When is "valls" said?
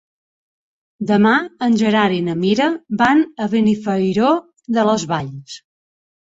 5.13-5.61